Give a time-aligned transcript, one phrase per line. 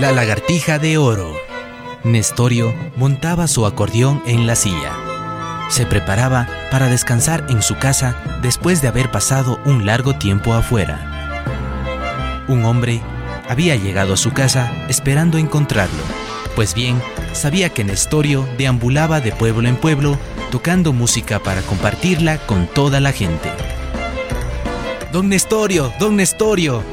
[0.00, 1.34] La lagartija de oro.
[2.04, 4.92] Nestorio montaba su acordeón en la silla.
[5.70, 12.44] Se preparaba para descansar en su casa después de haber pasado un largo tiempo afuera.
[12.46, 13.00] Un hombre
[13.48, 16.02] había llegado a su casa esperando encontrarlo,
[16.54, 20.16] pues bien, sabía que Nestorio deambulaba de pueblo en pueblo
[20.52, 23.50] tocando música para compartirla con toda la gente.
[25.12, 26.84] Don Nestorio, don Nestorio,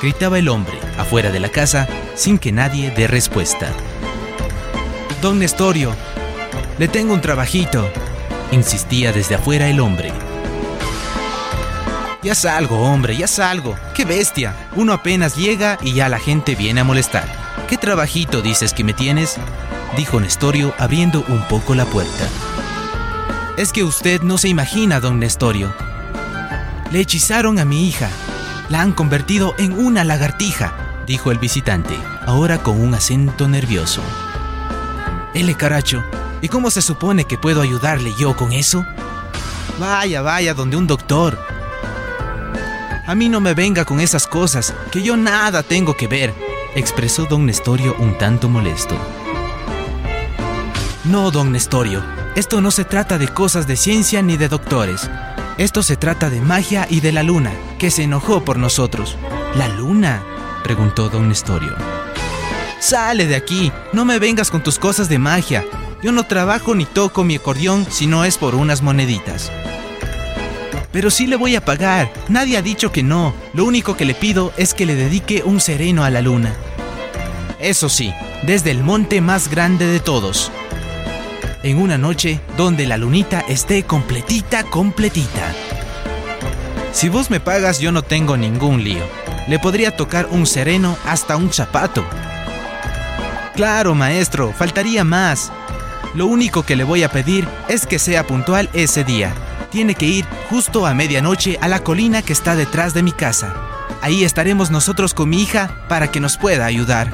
[0.00, 3.68] gritaba el hombre afuera de la casa sin que nadie dé respuesta.
[5.20, 5.94] Don Nestorio,
[6.78, 7.88] le tengo un trabajito,
[8.50, 10.12] insistía desde afuera el hombre.
[12.22, 13.76] Ya salgo, hombre, ya salgo.
[13.94, 14.54] ¡Qué bestia!
[14.76, 17.26] Uno apenas llega y ya la gente viene a molestar.
[17.68, 19.38] ¿Qué trabajito dices que me tienes?
[19.96, 22.28] dijo Nestorio abriendo un poco la puerta.
[23.56, 25.74] Es que usted no se imagina, don Nestorio.
[26.92, 28.08] Le hechizaron a mi hija.
[28.68, 31.94] La han convertido en una lagartija, dijo el visitante,
[32.26, 34.02] ahora con un acento nervioso.
[35.34, 36.02] Ele caracho,
[36.40, 38.84] ¿y cómo se supone que puedo ayudarle yo con eso?
[39.78, 41.38] Vaya, vaya, donde un doctor.
[43.06, 46.34] A mí no me venga con esas cosas, que yo nada tengo que ver,
[46.74, 48.96] expresó don Nestorio un tanto molesto.
[51.04, 52.02] No, don Nestorio,
[52.36, 55.10] esto no se trata de cosas de ciencia ni de doctores.
[55.58, 59.18] Esto se trata de magia y de la luna, que se enojó por nosotros.
[59.54, 60.22] ¿La luna?
[60.62, 61.76] Preguntó don Nestorio.
[62.80, 65.64] Sale de aquí, no me vengas con tus cosas de magia.
[66.02, 69.52] Yo no trabajo ni toco mi acordeón si no es por unas moneditas.
[70.90, 73.34] Pero sí le voy a pagar, nadie ha dicho que no.
[73.54, 76.54] Lo único que le pido es que le dedique un sereno a la luna.
[77.60, 78.12] Eso sí,
[78.42, 80.50] desde el monte más grande de todos.
[81.62, 85.54] En una noche donde la lunita esté completita, completita.
[86.92, 89.21] Si vos me pagas yo no tengo ningún lío.
[89.48, 92.04] Le podría tocar un sereno hasta un zapato.
[93.54, 95.52] Claro, maestro, faltaría más.
[96.14, 99.34] Lo único que le voy a pedir es que sea puntual ese día.
[99.70, 103.54] Tiene que ir justo a medianoche a la colina que está detrás de mi casa.
[104.02, 107.12] Ahí estaremos nosotros con mi hija para que nos pueda ayudar,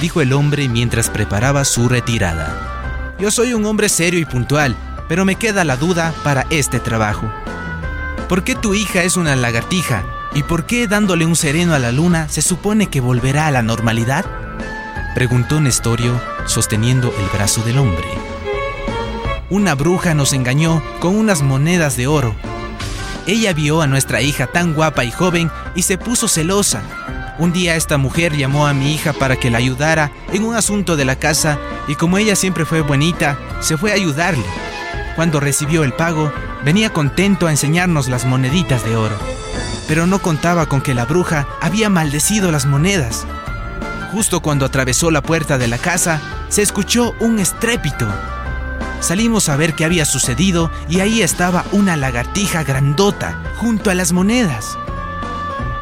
[0.00, 3.14] dijo el hombre mientras preparaba su retirada.
[3.18, 4.76] Yo soy un hombre serio y puntual,
[5.08, 7.32] pero me queda la duda para este trabajo.
[8.28, 10.04] ¿Por qué tu hija es una lagartija?
[10.34, 13.62] ¿Y por qué dándole un sereno a la luna se supone que volverá a la
[13.62, 14.24] normalidad?
[15.14, 18.06] Preguntó Nestorio, sosteniendo el brazo del hombre.
[19.50, 22.34] Una bruja nos engañó con unas monedas de oro.
[23.26, 26.82] Ella vio a nuestra hija tan guapa y joven y se puso celosa.
[27.38, 30.96] Un día esta mujer llamó a mi hija para que la ayudara en un asunto
[30.96, 31.58] de la casa
[31.88, 34.44] y como ella siempre fue bonita, se fue a ayudarle.
[35.16, 36.32] Cuando recibió el pago,
[36.64, 39.37] venía contento a enseñarnos las moneditas de oro.
[39.88, 43.26] Pero no contaba con que la bruja había maldecido las monedas.
[44.12, 48.06] Justo cuando atravesó la puerta de la casa, se escuchó un estrépito.
[49.00, 54.12] Salimos a ver qué había sucedido y ahí estaba una lagartija grandota junto a las
[54.12, 54.78] monedas.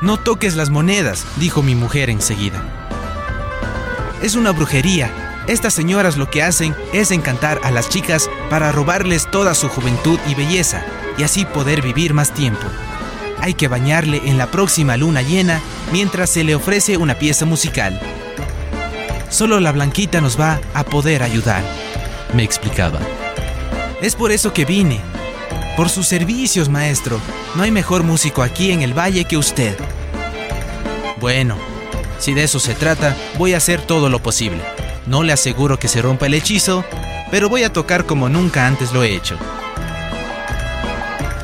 [0.00, 2.62] No toques las monedas, dijo mi mujer enseguida.
[4.22, 5.10] Es una brujería.
[5.46, 10.18] Estas señoras lo que hacen es encantar a las chicas para robarles toda su juventud
[10.26, 10.82] y belleza
[11.18, 12.66] y así poder vivir más tiempo.
[13.40, 15.60] Hay que bañarle en la próxima luna llena
[15.92, 18.00] mientras se le ofrece una pieza musical.
[19.28, 21.62] Solo la Blanquita nos va a poder ayudar
[22.34, 23.00] me explicaba.
[24.00, 25.00] Es por eso que vine.
[25.76, 27.20] Por sus servicios, maestro.
[27.54, 29.76] No hay mejor músico aquí en el valle que usted.
[31.20, 31.56] Bueno,
[32.18, 34.60] si de eso se trata, voy a hacer todo lo posible.
[35.06, 36.84] No le aseguro que se rompa el hechizo,
[37.30, 39.36] pero voy a tocar como nunca antes lo he hecho.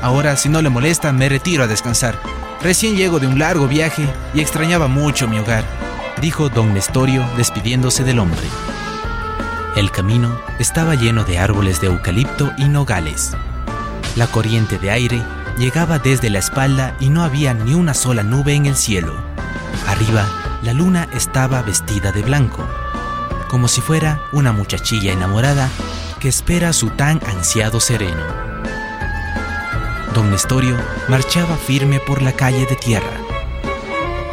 [0.02, 2.18] Ahora, si no le molesta, me retiro a descansar.
[2.62, 5.64] Recién llego de un largo viaje y extrañaba mucho mi hogar,
[6.20, 8.46] dijo don Nestorio despidiéndose del hombre.
[9.76, 13.32] El camino estaba lleno de árboles de eucalipto y nogales.
[14.16, 15.22] La corriente de aire
[15.58, 19.14] llegaba desde la espalda y no había ni una sola nube en el cielo.
[19.86, 20.26] Arriba,
[20.62, 22.66] la luna estaba vestida de blanco,
[23.48, 25.68] como si fuera una muchachilla enamorada
[26.20, 28.45] que espera su tan ansiado sereno.
[30.16, 30.76] Don Nestorio
[31.08, 33.20] marchaba firme por la calle de tierra.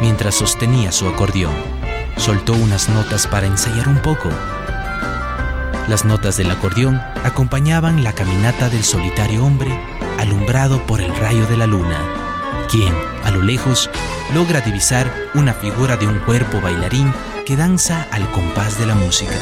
[0.00, 1.54] Mientras sostenía su acordeón,
[2.16, 4.28] soltó unas notas para ensayar un poco
[5.88, 9.78] las notas del acordeón acompañaban la caminata del solitario hombre
[10.18, 11.98] alumbrado por el rayo de la luna,
[12.70, 13.90] quien, a lo lejos,
[14.32, 17.12] logra divisar una figura de un cuerpo bailarín
[17.44, 19.34] que danza al compás de la música.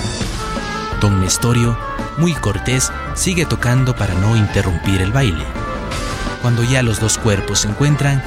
[1.00, 1.78] Don Nestorio,
[2.18, 5.61] muy cortés, sigue tocando para no interrumpir el baile.
[6.42, 8.20] Cuando ya los dos cuerpos se encuentran,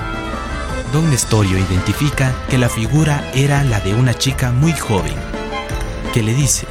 [0.94, 5.13] Don Nestorio identifica que la figura era la de una chica muy joven,
[6.13, 6.65] que le dice,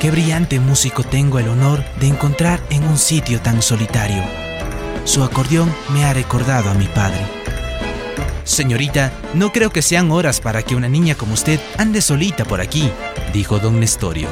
[0.00, 4.22] qué brillante músico tengo el honor de encontrar en un sitio tan solitario.
[5.04, 7.20] Su acordeón me ha recordado a mi padre.
[8.44, 12.62] Señorita, no creo que sean horas para que una niña como usted ande solita por
[12.62, 12.90] aquí,
[13.34, 14.28] dijo don Nestorio.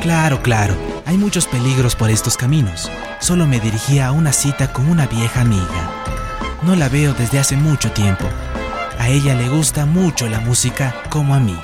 [0.00, 0.74] Claro, claro,
[1.06, 2.90] hay muchos peligros por estos caminos.
[3.20, 5.90] Solo me dirigía a una cita con una vieja amiga.
[6.62, 8.24] No la veo desde hace mucho tiempo.
[8.98, 11.58] A ella le gusta mucho la música como a mí.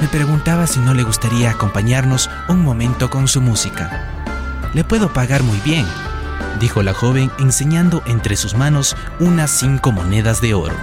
[0.00, 4.08] Me preguntaba si no le gustaría acompañarnos un momento con su música.
[4.72, 5.86] Le puedo pagar muy bien,
[6.58, 10.74] dijo la joven enseñando entre sus manos unas cinco monedas de oro.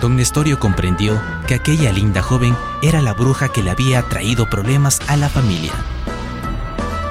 [0.00, 5.00] Don Nestorio comprendió que aquella linda joven era la bruja que le había traído problemas
[5.08, 5.72] a la familia.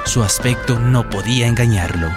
[0.08, 2.08] Su aspecto no podía engañarlo.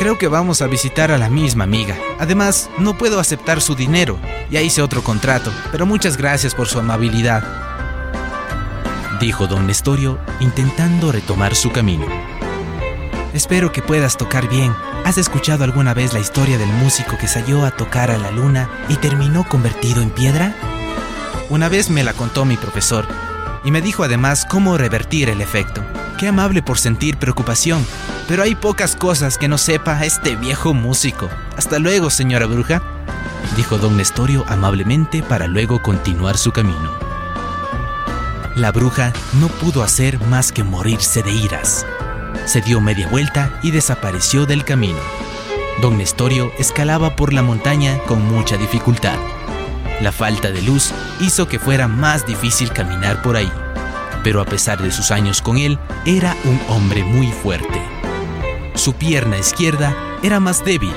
[0.00, 1.96] Creo que vamos a visitar a la misma amiga.
[2.18, 4.18] Además, no puedo aceptar su dinero.
[4.50, 7.44] Ya hice otro contrato, pero muchas gracias por su amabilidad.
[9.20, 12.06] Dijo don Nestorio, intentando retomar su camino.
[13.32, 14.74] Espero que puedas tocar bien.
[15.04, 18.68] ¿Has escuchado alguna vez la historia del músico que salió a tocar a la luna
[18.88, 20.52] y terminó convertido en piedra?
[21.48, 23.29] Una vez me la contó mi profesor
[23.64, 25.84] y me dijo además cómo revertir el efecto.
[26.18, 27.84] Qué amable por sentir preocupación,
[28.28, 31.28] pero hay pocas cosas que no sepa este viejo músico.
[31.56, 32.82] Hasta luego, señora bruja,
[33.56, 36.92] dijo don Nestorio amablemente para luego continuar su camino.
[38.56, 41.86] La bruja no pudo hacer más que morirse de iras.
[42.46, 44.98] Se dio media vuelta y desapareció del camino.
[45.80, 49.18] Don Nestorio escalaba por la montaña con mucha dificultad.
[50.00, 53.50] La falta de luz hizo que fuera más difícil caminar por ahí
[54.22, 57.80] pero a pesar de sus años con él, era un hombre muy fuerte.
[58.74, 60.92] Su pierna izquierda era más débil,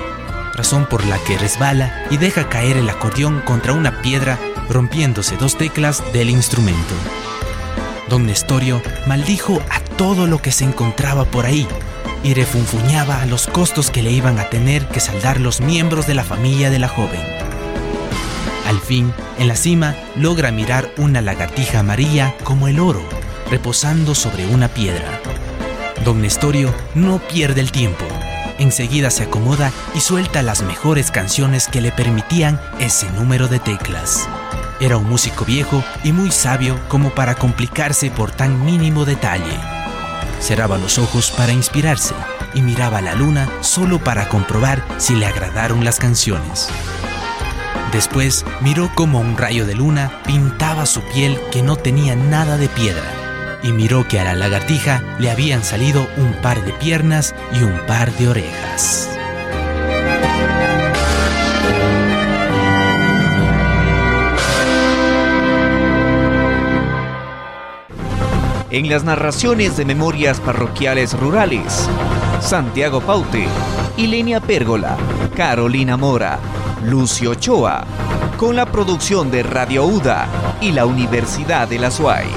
[0.56, 4.38] razón por la que resbala y deja caer el acordeón contra una piedra
[4.70, 6.94] rompiéndose dos teclas del instrumento.
[8.10, 11.68] Don Nestorio maldijo a todo lo que se encontraba por ahí
[12.24, 16.14] y refunfuñaba a los costos que le iban a tener que saldar los miembros de
[16.14, 17.43] la familia de la joven.
[18.74, 23.08] Al fin, en la cima, logra mirar una lagartija amarilla como el oro,
[23.52, 25.22] reposando sobre una piedra.
[26.04, 28.04] Don Nestorio no pierde el tiempo.
[28.58, 34.28] Enseguida se acomoda y suelta las mejores canciones que le permitían ese número de teclas.
[34.80, 39.56] Era un músico viejo y muy sabio como para complicarse por tan mínimo detalle.
[40.40, 42.16] Cerraba los ojos para inspirarse
[42.56, 46.70] y miraba la luna solo para comprobar si le agradaron las canciones.
[47.94, 52.68] Después miró como un rayo de luna pintaba su piel que no tenía nada de
[52.68, 53.04] piedra
[53.62, 57.78] y miró que a la lagartija le habían salido un par de piernas y un
[57.86, 59.10] par de orejas.
[68.72, 71.88] En las narraciones de memorias parroquiales rurales,
[72.42, 73.46] Santiago Paute,
[73.98, 74.98] Ilenia Pérgola,
[75.36, 76.40] Carolina Mora,
[76.84, 77.86] Lucio Ochoa,
[78.38, 80.28] con la producción de Radio UDA
[80.60, 82.28] y la Universidad de la SUAY.